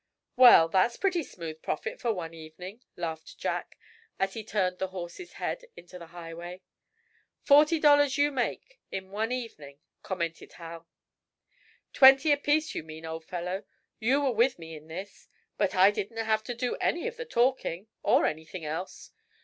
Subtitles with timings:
[0.35, 3.77] "Well, that's a pretty smooth profit for one evening," laughed Jack,
[4.17, 6.63] as he turned the horse's head into the highway.
[7.43, 10.87] "Forty dollars you make, in one evening," commented Hal.
[11.93, 13.63] "Twenty apiece, you mean, old fellow.
[13.99, 17.25] You were with me in this." "But I didn't have to do any of the
[17.25, 19.11] talking, or anything else."